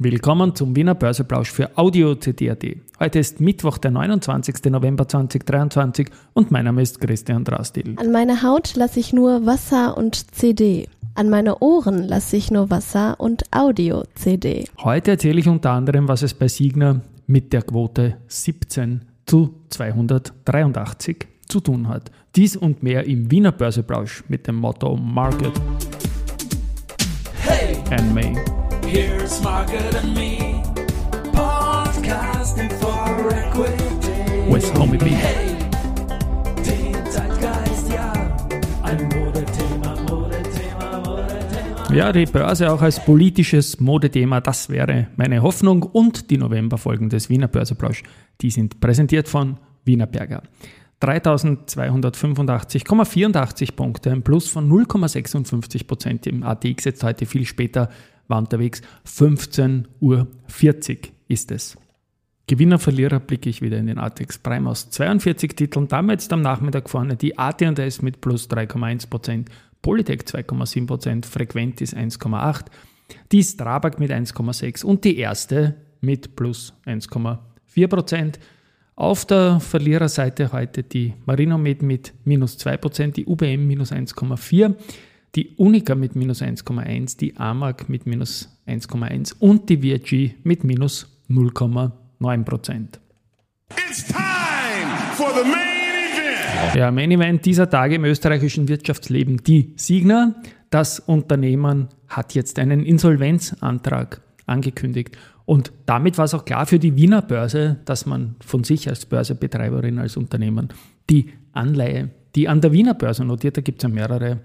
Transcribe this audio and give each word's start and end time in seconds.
Willkommen 0.00 0.54
zum 0.54 0.76
Wiener 0.76 0.94
Börseplausch 0.94 1.50
für 1.50 1.76
Audio 1.76 2.14
CD.at. 2.14 2.62
Heute 3.00 3.18
ist 3.18 3.40
Mittwoch, 3.40 3.78
der 3.78 3.90
29. 3.90 4.66
November 4.66 5.08
2023 5.08 6.08
und 6.34 6.52
mein 6.52 6.66
Name 6.66 6.82
ist 6.82 7.00
Christian 7.00 7.42
Drastil. 7.42 7.96
An 7.98 8.12
meine 8.12 8.44
Haut 8.44 8.76
lasse 8.76 9.00
ich 9.00 9.12
nur 9.12 9.44
Wasser 9.44 9.96
und 9.96 10.36
CD. 10.36 10.88
An 11.16 11.28
meine 11.28 11.58
Ohren 11.58 12.04
lasse 12.04 12.36
ich 12.36 12.52
nur 12.52 12.70
Wasser 12.70 13.18
und 13.18 13.42
Audio-CD. 13.50 14.66
Heute 14.84 15.10
erzähle 15.10 15.40
ich 15.40 15.48
unter 15.48 15.72
anderem, 15.72 16.06
was 16.06 16.22
es 16.22 16.32
bei 16.32 16.46
Signer 16.46 17.00
mit 17.26 17.52
der 17.52 17.62
Quote 17.62 18.18
17 18.28 19.00
zu 19.26 19.56
283 19.70 21.26
zu 21.48 21.58
tun 21.58 21.88
hat. 21.88 22.12
Dies 22.36 22.56
und 22.56 22.84
mehr 22.84 23.04
im 23.04 23.32
Wiener 23.32 23.50
Börseplausch 23.50 24.22
mit 24.28 24.46
dem 24.46 24.54
Motto 24.54 24.96
Market 24.96 25.60
Hey, 27.42 27.78
and 27.90 28.14
May. 28.14 28.36
Here's 28.88 29.40
Margaret 29.42 29.94
and 29.94 30.14
me, 30.14 30.62
podcasting 31.32 32.72
for 32.80 33.34
equity. 33.34 34.50
With 34.50 34.72
Homie 34.74 34.98
B. 34.98 35.10
Hey, 35.10 35.54
den 36.64 36.94
Zeitgeist, 37.10 37.92
ja, 37.92 38.14
ein 38.82 39.08
Modethema, 39.08 39.94
Modethema, 40.08 41.02
Modethema. 41.04 41.94
Ja, 41.94 42.10
die 42.12 42.24
Börse 42.24 42.72
auch 42.72 42.80
als 42.80 43.04
politisches 43.04 43.78
Modethema, 43.78 44.40
das 44.40 44.70
wäre 44.70 45.08
meine 45.16 45.42
Hoffnung. 45.42 45.82
Und 45.82 46.30
die 46.30 46.38
Novemberfolgen 46.38 47.10
des 47.10 47.28
Wiener 47.28 47.48
Börseplausch, 47.48 48.02
die 48.40 48.50
sind 48.50 48.80
präsentiert 48.80 49.28
von 49.28 49.58
Wiener 49.84 50.06
Berger. 50.06 50.44
3285,84 51.02 53.76
Punkte, 53.76 54.10
ein 54.10 54.22
Plus 54.22 54.48
von 54.48 54.68
0,56 54.68 55.86
Prozent 55.86 56.26
im 56.26 56.42
ATX, 56.42 56.86
jetzt 56.86 57.04
heute 57.04 57.24
viel 57.24 57.46
später 57.46 57.88
war 58.28 58.38
unterwegs, 58.38 58.82
15.40 59.06 59.86
Uhr 60.00 60.28
ist 61.28 61.50
es. 61.50 61.76
Gewinner, 62.46 62.78
Verlierer 62.78 63.20
blicke 63.20 63.50
ich 63.50 63.60
wieder 63.60 63.76
in 63.76 63.88
den 63.88 63.98
ATX 63.98 64.38
Prime 64.38 64.70
aus 64.70 64.88
42 64.88 65.54
Titeln, 65.54 65.88
jetzt 66.08 66.32
am 66.32 66.40
Nachmittag 66.40 66.88
vorne 66.88 67.16
die 67.16 67.38
AT&S 67.38 68.00
mit 68.00 68.22
plus 68.22 68.48
3,1%, 68.48 69.46
Polytech 69.82 70.20
2,7%, 70.22 71.26
Frequentis 71.26 71.94
1,8%, 71.94 72.64
die 73.32 73.42
Strabag 73.42 73.98
mit 73.98 74.10
1,6% 74.10 74.84
und 74.84 75.04
die 75.04 75.18
erste 75.18 75.76
mit 76.00 76.36
plus 76.36 76.72
1,4%. 76.86 78.34
Auf 78.96 79.26
der 79.26 79.60
Verliererseite 79.60 80.50
heute 80.50 80.82
die 80.82 81.14
Marinomed 81.26 81.82
mit 81.82 82.14
minus 82.24 82.58
2%, 82.58 83.12
die 83.12 83.26
UBM 83.26 83.66
minus 83.66 83.92
1,4%, 83.92 84.74
die 85.34 85.54
Unica 85.56 85.94
mit 85.94 86.16
minus 86.16 86.42
1,1%, 86.42 87.18
die 87.18 87.36
AMAG 87.36 87.88
mit 87.88 88.06
minus 88.06 88.48
1,1% 88.66 89.34
und 89.38 89.68
die 89.68 89.78
VRG 89.78 90.34
mit 90.44 90.64
minus 90.64 91.18
0,9%. 91.28 92.98
It's 93.70 94.06
time 94.06 94.18
for 95.14 95.30
the 95.34 95.48
main 95.48 95.58
event. 96.12 96.74
Ja, 96.74 96.90
Main 96.90 97.10
Event 97.10 97.44
dieser 97.44 97.68
Tage 97.68 97.96
im 97.96 98.04
österreichischen 98.04 98.68
Wirtschaftsleben, 98.68 99.38
die 99.44 99.74
Signa. 99.76 100.34
Das 100.70 101.00
Unternehmen 101.00 101.88
hat 102.08 102.34
jetzt 102.34 102.58
einen 102.58 102.84
Insolvenzantrag 102.84 104.20
angekündigt. 104.46 105.16
Und 105.44 105.72
damit 105.86 106.18
war 106.18 106.26
es 106.26 106.34
auch 106.34 106.44
klar 106.44 106.66
für 106.66 106.78
die 106.78 106.96
Wiener 106.96 107.22
Börse, 107.22 107.78
dass 107.86 108.04
man 108.04 108.36
von 108.44 108.64
sich 108.64 108.88
als 108.88 109.06
Börsebetreiberin, 109.06 109.98
als 109.98 110.16
Unternehmen 110.16 110.68
die 111.08 111.30
Anleihe, 111.52 112.10
die 112.34 112.48
an 112.48 112.60
der 112.60 112.72
Wiener 112.72 112.94
Börse 112.94 113.24
notiert, 113.24 113.56
da 113.56 113.62
gibt 113.62 113.82
es 113.82 113.88
ja 113.88 113.94
mehrere, 113.94 114.40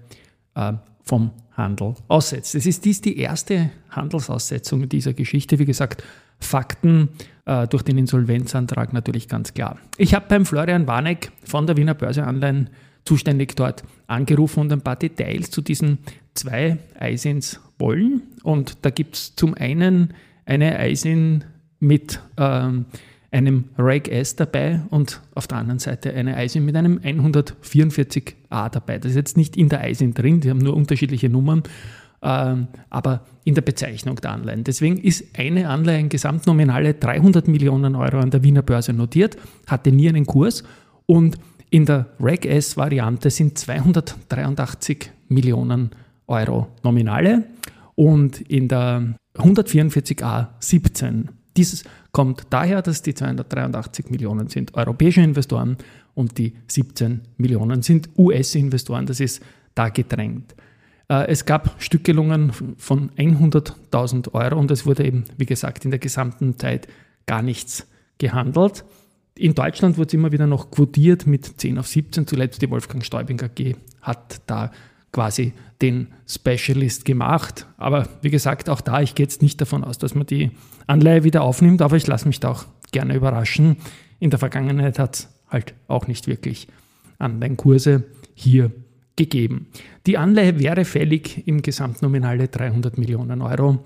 vom 1.02 1.30
Handel 1.56 1.94
aussetzt. 2.08 2.54
Es 2.54 2.66
ist 2.66 2.84
dies 2.84 3.00
die 3.00 3.18
erste 3.18 3.70
Handelsaussetzung 3.90 4.82
in 4.82 4.88
dieser 4.88 5.12
Geschichte. 5.12 5.58
Wie 5.58 5.64
gesagt, 5.64 6.02
Fakten 6.40 7.10
äh, 7.46 7.66
durch 7.68 7.82
den 7.82 7.98
Insolvenzantrag 7.98 8.92
natürlich 8.92 9.28
ganz 9.28 9.54
klar. 9.54 9.78
Ich 9.96 10.14
habe 10.14 10.26
beim 10.28 10.46
Florian 10.46 10.86
Warneck 10.86 11.30
von 11.44 11.66
der 11.66 11.76
Wiener 11.76 11.94
Börse 11.94 12.24
Anleihen 12.24 12.70
zuständig 13.04 13.54
dort 13.56 13.84
angerufen 14.06 14.60
und 14.60 14.72
ein 14.72 14.80
paar 14.80 14.96
Details 14.96 15.50
zu 15.50 15.60
diesen 15.60 15.98
zwei 16.34 16.78
Eisins 16.98 17.60
wollen. 17.78 18.22
Und 18.42 18.78
da 18.82 18.90
gibt 18.90 19.16
es 19.16 19.36
zum 19.36 19.54
einen 19.54 20.14
eine 20.46 20.78
Eisin 20.78 21.44
mit 21.80 22.20
ähm, 22.36 22.86
einem 23.34 23.64
Reg 23.76 24.08
S 24.08 24.36
dabei 24.36 24.80
und 24.90 25.20
auf 25.34 25.48
der 25.48 25.58
anderen 25.58 25.80
Seite 25.80 26.14
eine 26.14 26.36
Eisin 26.36 26.64
mit 26.64 26.76
einem 26.76 26.98
144a 26.98 28.70
dabei. 28.70 28.98
Das 28.98 29.10
ist 29.10 29.16
jetzt 29.16 29.36
nicht 29.36 29.56
in 29.56 29.68
der 29.68 29.80
Eisin 29.80 30.14
drin, 30.14 30.40
die 30.40 30.50
haben 30.50 30.58
nur 30.58 30.76
unterschiedliche 30.76 31.28
Nummern, 31.28 31.64
ähm, 32.22 32.68
aber 32.90 33.26
in 33.42 33.54
der 33.54 33.62
Bezeichnung 33.62 34.16
der 34.16 34.30
Anleihen. 34.30 34.62
Deswegen 34.62 34.98
ist 34.98 35.36
eine 35.36 35.68
Anleihe 35.68 35.98
in 35.98 36.08
Gesamtnominale 36.08 36.94
300 36.94 37.48
Millionen 37.48 37.96
Euro 37.96 38.20
an 38.20 38.30
der 38.30 38.44
Wiener 38.44 38.62
Börse 38.62 38.92
notiert, 38.92 39.36
hatte 39.66 39.90
nie 39.90 40.08
einen 40.08 40.26
Kurs 40.26 40.62
und 41.06 41.36
in 41.70 41.86
der 41.86 42.06
Reg 42.20 42.46
S-Variante 42.46 43.30
sind 43.30 43.58
283 43.58 45.10
Millionen 45.28 45.90
Euro 46.28 46.68
Nominale 46.84 47.44
und 47.96 48.40
in 48.42 48.68
der 48.68 49.16
144a 49.36 50.46
17. 50.60 51.30
Dieses 51.56 51.84
kommt 52.12 52.46
daher, 52.50 52.82
dass 52.82 53.02
die 53.02 53.14
283 53.14 54.10
Millionen 54.10 54.48
sind 54.48 54.74
europäische 54.74 55.20
Investoren 55.20 55.76
und 56.14 56.38
die 56.38 56.54
17 56.68 57.22
Millionen 57.36 57.82
sind 57.82 58.10
US-Investoren. 58.16 59.06
Das 59.06 59.20
ist 59.20 59.42
da 59.74 59.88
gedrängt. 59.88 60.54
Äh, 61.08 61.26
Es 61.28 61.44
gab 61.44 61.76
Stückelungen 61.82 62.52
von 62.52 63.10
100.000 63.12 64.34
Euro 64.34 64.58
und 64.58 64.70
es 64.70 64.86
wurde 64.86 65.04
eben, 65.04 65.24
wie 65.36 65.46
gesagt, 65.46 65.84
in 65.84 65.90
der 65.90 66.00
gesamten 66.00 66.58
Zeit 66.58 66.88
gar 67.26 67.42
nichts 67.42 67.86
gehandelt. 68.18 68.84
In 69.36 69.54
Deutschland 69.54 69.98
wurde 69.98 70.08
es 70.08 70.14
immer 70.14 70.30
wieder 70.30 70.46
noch 70.46 70.70
quotiert 70.70 71.26
mit 71.26 71.60
10 71.60 71.78
auf 71.78 71.88
17. 71.88 72.26
Zuletzt 72.26 72.62
die 72.62 72.70
Wolfgang 72.70 73.04
Stäubing 73.04 73.40
AG 73.42 73.74
hat 74.00 74.40
da 74.46 74.70
quasi 75.14 75.54
den 75.80 76.08
Specialist 76.26 77.06
gemacht. 77.06 77.66
Aber 77.78 78.08
wie 78.20 78.30
gesagt, 78.30 78.68
auch 78.68 78.82
da, 78.82 79.00
ich 79.00 79.14
gehe 79.14 79.24
jetzt 79.24 79.40
nicht 79.40 79.60
davon 79.60 79.84
aus, 79.84 79.96
dass 79.96 80.14
man 80.14 80.26
die 80.26 80.50
Anleihe 80.86 81.24
wieder 81.24 81.42
aufnimmt, 81.42 81.80
aber 81.80 81.96
ich 81.96 82.06
lasse 82.06 82.26
mich 82.28 82.40
da 82.40 82.50
auch 82.50 82.66
gerne 82.92 83.14
überraschen. 83.14 83.78
In 84.18 84.28
der 84.28 84.38
Vergangenheit 84.38 84.98
hat 84.98 85.14
es 85.14 85.28
halt 85.48 85.74
auch 85.88 86.06
nicht 86.06 86.26
wirklich 86.26 86.68
Anleihenkurse 87.18 88.04
hier 88.34 88.72
gegeben. 89.16 89.68
Die 90.06 90.18
Anleihe 90.18 90.58
wäre 90.58 90.84
fällig 90.84 91.46
im 91.46 91.62
Gesamtnominale 91.62 92.48
300 92.48 92.98
Millionen 92.98 93.40
Euro 93.40 93.84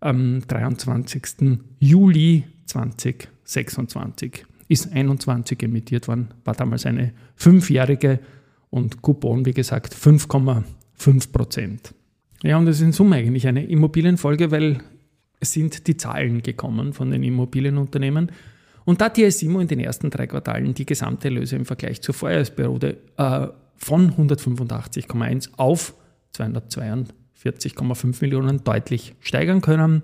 am 0.00 0.40
23. 0.46 1.60
Juli 1.78 2.44
2026. 2.66 4.44
Ist 4.68 4.92
21 4.92 5.62
emittiert 5.62 6.08
worden, 6.08 6.28
war 6.44 6.54
damals 6.54 6.86
eine 6.86 7.12
fünfjährige 7.36 8.18
und 8.70 9.02
Coupon, 9.02 9.44
wie 9.46 9.52
gesagt, 9.52 9.94
5,5 9.94 11.32
Prozent. 11.32 11.94
Ja, 12.42 12.58
und 12.58 12.66
das 12.66 12.76
ist 12.76 12.82
in 12.82 12.92
Summe 12.92 13.16
eigentlich 13.16 13.46
eine 13.46 13.64
Immobilienfolge, 13.64 14.50
weil 14.50 14.78
es 15.40 15.52
sind 15.52 15.86
die 15.86 15.96
Zahlen 15.96 16.42
gekommen 16.42 16.92
von 16.92 17.10
den 17.10 17.22
Immobilienunternehmen. 17.22 18.32
Und 18.84 19.00
da 19.00 19.08
die 19.08 19.30
SIMO 19.30 19.60
in 19.60 19.68
den 19.68 19.80
ersten 19.80 20.10
drei 20.10 20.26
Quartalen 20.26 20.74
die 20.74 20.86
Gesamterlöse 20.86 21.56
im 21.56 21.64
Vergleich 21.66 22.02
zur 22.02 22.14
Vorjahresperiode 22.14 22.98
äh, 23.16 23.48
von 23.76 24.12
185,1 24.12 25.50
auf 25.56 25.94
242,5 26.34 28.20
Millionen 28.20 28.62
deutlich 28.64 29.14
steigern 29.20 29.60
können. 29.60 30.02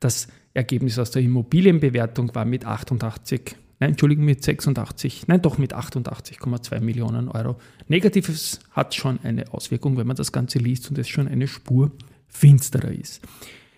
Das 0.00 0.28
Ergebnis 0.54 0.98
aus 0.98 1.10
der 1.10 1.22
Immobilienbewertung 1.22 2.34
war 2.34 2.44
mit 2.44 2.64
88, 2.64 3.56
nein, 3.82 3.90
Entschuldigung, 3.90 4.24
mit 4.24 4.44
86, 4.44 5.26
nein, 5.26 5.42
doch 5.42 5.58
mit 5.58 5.74
88,2 5.74 6.80
Millionen 6.80 7.28
Euro. 7.28 7.56
Negatives 7.88 8.60
hat 8.70 8.94
schon 8.94 9.18
eine 9.24 9.52
Auswirkung, 9.52 9.96
wenn 9.96 10.06
man 10.06 10.16
das 10.16 10.30
Ganze 10.30 10.60
liest 10.60 10.88
und 10.88 10.98
es 10.98 11.08
schon 11.08 11.26
eine 11.26 11.48
Spur 11.48 11.90
finsterer 12.28 12.92
ist. 12.92 13.20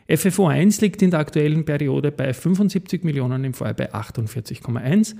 FFO 0.07 0.49
1 0.49 0.83
liegt 0.83 1.01
in 1.01 1.11
der 1.11 1.21
aktuellen 1.21 1.65
Periode 1.65 2.13
bei 2.13 2.35
75 2.35 3.03
Millionen, 3.03 3.45
im 3.45 3.55
Vorjahr 3.55 3.75
bei 3.75 3.95
48,1. 3.95 5.17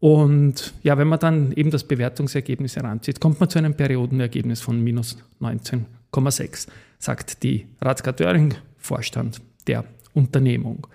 Und 0.00 0.72
ja, 0.82 0.96
wenn 0.96 1.08
man 1.08 1.18
dann 1.18 1.52
eben 1.52 1.70
das 1.70 1.84
Bewertungsergebnis 1.84 2.76
heranzieht, 2.76 3.20
kommt 3.20 3.38
man 3.38 3.50
zu 3.50 3.58
einem 3.58 3.74
Periodenergebnis 3.74 4.62
von 4.62 4.82
minus 4.82 5.18
19,6, 5.42 6.68
sagt 6.98 7.42
die 7.42 7.66
Ratsgateuring, 7.82 8.54
Vorstand 8.78 9.42
der 9.66 9.84
Unternehmung. 10.14 10.86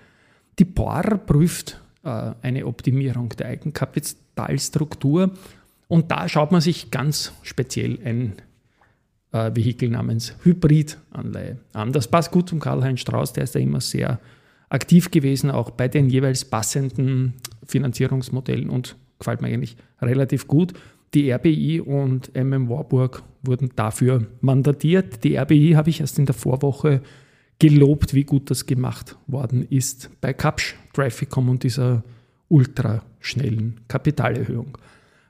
Die 0.57 0.65
POR 0.65 1.03
prüft 1.19 1.79
eine 2.03 2.65
Optimierung 2.65 3.29
der 3.29 3.47
Eigenkapitalstruktur 3.47 5.31
und 5.87 6.09
da 6.09 6.29
schaut 6.29 6.51
man 6.51 6.61
sich 6.61 6.89
ganz 6.89 7.33
speziell 7.43 7.99
ein 8.03 8.33
äh, 9.33 9.51
Vehikel 9.53 9.89
namens 9.89 10.35
Hybridanleihe 10.43 11.57
an. 11.73 11.91
Das 11.91 12.07
passt 12.07 12.31
gut 12.31 12.49
zum 12.49 12.59
Karl-Heinz 12.59 13.01
Strauß, 13.01 13.33
der 13.33 13.43
ist 13.43 13.55
da 13.55 13.59
immer 13.59 13.81
sehr 13.81 14.19
aktiv 14.69 15.11
gewesen, 15.11 15.51
auch 15.51 15.69
bei 15.69 15.87
den 15.87 16.09
jeweils 16.09 16.45
passenden 16.45 17.33
Finanzierungsmodellen 17.65 18.69
und 18.69 18.95
gefällt 19.19 19.41
mir 19.41 19.49
eigentlich 19.49 19.75
relativ 20.01 20.47
gut. 20.47 20.73
Die 21.13 21.29
RBI 21.29 21.81
und 21.81 22.33
MM 22.35 22.69
Warburg 22.69 23.23
wurden 23.43 23.71
dafür 23.75 24.27
mandatiert. 24.39 25.23
Die 25.25 25.35
RBI 25.35 25.73
habe 25.75 25.89
ich 25.89 25.99
erst 25.99 26.17
in 26.19 26.25
der 26.25 26.35
Vorwoche 26.35 27.01
gelobt, 27.61 28.15
wie 28.15 28.23
gut 28.23 28.49
das 28.49 28.65
gemacht 28.65 29.15
worden 29.27 29.67
ist 29.69 30.09
bei 30.19 30.33
Kapsch, 30.33 30.73
Trafficom 30.93 31.47
und 31.47 31.61
dieser 31.61 32.03
ultraschnellen 32.49 33.81
Kapitalerhöhung. 33.87 34.79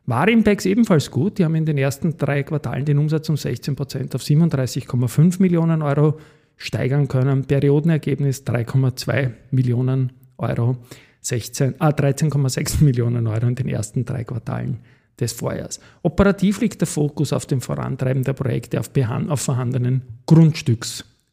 War 0.05 0.29
Impex 0.29 0.65
ebenfalls 0.65 1.11
gut. 1.11 1.37
Die 1.37 1.43
haben 1.43 1.55
in 1.55 1.65
den 1.65 1.77
ersten 1.77 2.17
drei 2.17 2.43
Quartalen 2.43 2.85
den 2.85 2.99
Umsatz 2.99 3.27
um 3.27 3.35
16 3.35 3.75
Prozent 3.75 4.15
auf 4.15 4.21
37,5 4.21 5.41
Millionen 5.41 5.81
Euro 5.81 6.19
steigern 6.55 7.09
können. 7.09 7.43
Periodenergebnis 7.43 8.45
3,2 8.45 9.31
Millionen 9.51 10.13
Euro, 10.37 10.77
16, 11.19 11.75
ah, 11.79 11.89
13,6 11.89 12.81
Millionen 12.81 13.27
Euro 13.27 13.45
in 13.45 13.55
den 13.55 13.67
ersten 13.67 14.05
drei 14.05 14.23
Quartalen 14.23 14.79
des 15.19 15.33
Vorjahres. 15.33 15.81
Operativ 16.01 16.61
liegt 16.61 16.79
der 16.79 16.87
Fokus 16.87 17.33
auf 17.33 17.45
dem 17.45 17.59
Vorantreiben 17.59 18.23
der 18.23 18.33
Projekte 18.33 18.79
auf, 18.79 18.89
auf 19.27 19.41
vorhandenen 19.41 20.03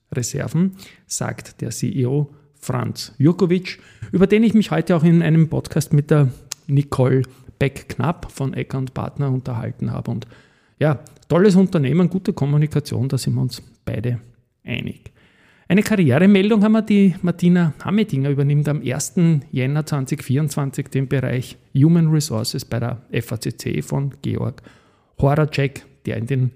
Grundstücksreserven, 0.09 0.73
sagt 1.07 1.61
der 1.61 1.71
CEO 1.71 2.31
Franz 2.61 3.15
Jurkovic, 3.19 3.79
über 4.13 4.27
den 4.27 4.43
ich 4.43 4.55
mich 4.55 4.71
heute 4.71 4.97
auch 4.97 5.05
in 5.05 5.23
einem 5.23 5.49
Podcast 5.49 5.93
mit 5.93 6.11
der 6.11 6.29
Nicole 6.67 7.23
Beck-Knapp 7.59 8.31
von 8.31 8.55
Ecker 8.55 8.79
und 8.79 8.95
Partner 8.95 9.31
unterhalten 9.31 9.93
habe. 9.93 10.11
Und 10.11 10.27
ja, 10.79 11.01
tolles 11.29 11.57
Unternehmen, 11.57 12.09
gute 12.09 12.33
Kommunikation, 12.33 13.09
da 13.09 13.19
sind 13.19 13.35
wir 13.35 13.43
uns 13.43 13.63
beide 13.85 14.21
einig. 14.65 15.13
Eine 15.69 15.83
Karrieremeldung 15.83 16.63
haben 16.63 16.73
wir, 16.73 16.83
die 16.83 17.15
Martina 17.21 17.75
Hammedinger 17.85 18.31
übernimmt 18.31 18.69
am 18.69 18.81
1. 18.81 19.15
Jänner 19.53 19.85
2024 19.85 20.89
den 20.89 21.09
Bereich 21.09 21.59
Human 21.75 22.09
Resources 22.09 22.65
bei 22.65 22.81
der 22.81 23.03
FACC 23.13 23.85
von 23.85 24.15
Georg 24.23 24.63
Horacek, 25.21 25.85
der 26.07 26.17
in 26.17 26.27
den 26.27 26.51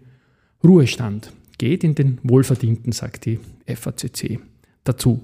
Ruhestand 0.64 1.32
geht, 1.62 1.84
in 1.84 1.94
den 1.94 2.18
Wohlverdienten, 2.24 2.90
sagt 2.90 3.24
die 3.24 3.38
FACC 3.68 4.40
dazu. 4.82 5.22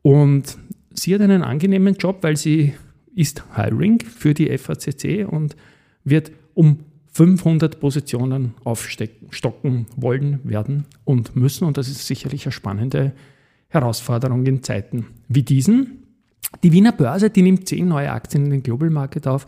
Und 0.00 0.56
sie 0.92 1.12
hat 1.12 1.20
einen 1.22 1.42
angenehmen 1.42 1.94
Job, 1.94 2.18
weil 2.20 2.36
sie 2.36 2.74
ist 3.16 3.42
Hiring 3.56 3.98
für 3.98 4.32
die 4.32 4.56
FACC 4.56 5.26
und 5.28 5.56
wird 6.04 6.30
um 6.54 6.78
500 7.10 7.80
Positionen 7.80 8.54
aufstocken 8.62 9.86
wollen, 9.96 10.38
werden 10.44 10.84
und 11.04 11.34
müssen. 11.34 11.64
Und 11.64 11.78
das 11.78 11.88
ist 11.88 12.06
sicherlich 12.06 12.46
eine 12.46 12.52
spannende 12.52 13.12
Herausforderung 13.66 14.46
in 14.46 14.62
Zeiten 14.62 15.06
wie 15.26 15.42
diesen. 15.42 16.04
Die 16.62 16.70
Wiener 16.70 16.92
Börse, 16.92 17.28
die 17.28 17.42
nimmt 17.42 17.66
zehn 17.66 17.88
neue 17.88 18.12
Aktien 18.12 18.44
in 18.44 18.50
den 18.50 18.62
Global 18.62 18.90
Market 18.90 19.26
auf 19.26 19.46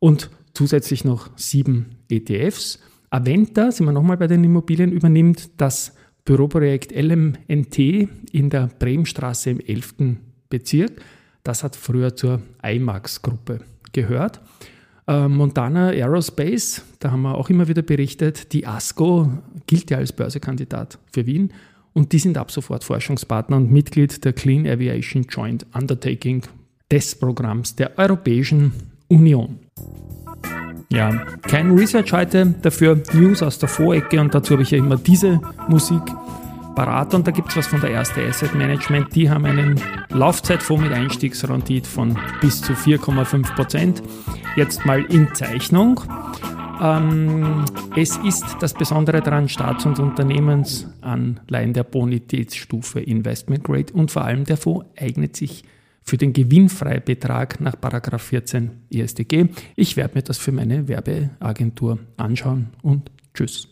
und 0.00 0.30
zusätzlich 0.52 1.04
noch 1.04 1.30
sieben 1.36 1.94
ETFs. 2.08 2.80
Aventa, 3.14 3.70
sind 3.70 3.86
wir 3.86 3.92
nochmal 3.92 4.16
bei 4.16 4.26
den 4.26 4.42
Immobilien, 4.42 4.90
übernimmt 4.90 5.50
das 5.56 5.94
Büroprojekt 6.24 6.90
LMNT 6.90 7.78
in 8.32 8.50
der 8.50 8.68
Bremstraße 8.76 9.50
im 9.50 9.60
11. 9.60 10.16
Bezirk. 10.50 11.00
Das 11.44 11.62
hat 11.62 11.76
früher 11.76 12.16
zur 12.16 12.42
IMAX-Gruppe 12.64 13.60
gehört. 13.92 14.40
Äh, 15.06 15.28
Montana 15.28 15.90
Aerospace, 15.90 16.82
da 16.98 17.12
haben 17.12 17.22
wir 17.22 17.36
auch 17.36 17.50
immer 17.50 17.68
wieder 17.68 17.82
berichtet, 17.82 18.52
die 18.52 18.66
ASCO 18.66 19.30
gilt 19.68 19.92
ja 19.92 19.98
als 19.98 20.12
Börsekandidat 20.12 20.98
für 21.12 21.24
Wien 21.24 21.52
und 21.92 22.10
die 22.12 22.18
sind 22.18 22.36
ab 22.36 22.50
sofort 22.50 22.82
Forschungspartner 22.82 23.58
und 23.58 23.70
Mitglied 23.70 24.24
der 24.24 24.32
Clean 24.32 24.66
Aviation 24.66 25.22
Joint 25.30 25.66
Undertaking 25.72 26.42
des 26.90 27.14
Programms 27.14 27.76
der 27.76 27.96
Europäischen 27.96 28.72
Union. 29.06 29.60
Ja, 30.90 31.10
kein 31.42 31.76
Research 31.76 32.12
heute, 32.12 32.54
dafür 32.62 33.00
News 33.12 33.42
aus 33.42 33.58
der 33.58 33.68
Vorecke 33.68 34.20
und 34.20 34.34
dazu 34.34 34.52
habe 34.52 34.62
ich 34.62 34.70
ja 34.70 34.78
immer 34.78 34.96
diese 34.96 35.40
Musik 35.68 36.02
parat 36.74 37.14
und 37.14 37.26
da 37.26 37.30
gibt 37.30 37.50
es 37.50 37.56
was 37.56 37.66
von 37.66 37.80
der 37.80 37.90
erste 37.90 38.24
Asset 38.26 38.54
Management. 38.54 39.14
Die 39.14 39.30
haben 39.30 39.44
einen 39.44 39.80
Laufzeitfonds 40.10 40.84
mit 40.84 40.92
Einstiegsrendite 40.92 41.88
von 41.88 42.18
bis 42.40 42.60
zu 42.60 42.72
4,5 42.72 43.54
Prozent. 43.54 44.02
Jetzt 44.56 44.84
mal 44.84 45.04
in 45.04 45.32
Zeichnung. 45.34 46.00
Ähm, 46.80 47.64
es 47.96 48.16
ist 48.18 48.44
das 48.60 48.74
Besondere 48.74 49.20
daran, 49.20 49.48
Staats- 49.48 49.86
und 49.86 49.98
Unternehmensanleihen 49.98 51.72
der 51.72 51.84
Bonitätsstufe 51.84 53.00
Investment 53.00 53.64
Grade 53.64 53.92
und 53.92 54.10
vor 54.10 54.24
allem 54.24 54.44
der 54.44 54.56
Fonds 54.56 54.86
eignet 54.98 55.36
sich 55.36 55.64
für 56.04 56.18
den 56.18 56.32
Gewinnfreibetrag 56.32 57.60
nach 57.60 57.74
14 58.18 58.70
ESDG. 58.90 59.48
Ich 59.74 59.96
werde 59.96 60.14
mir 60.16 60.22
das 60.22 60.38
für 60.38 60.52
meine 60.52 60.86
Werbeagentur 60.86 61.98
anschauen 62.16 62.68
und 62.82 63.10
tschüss. 63.32 63.68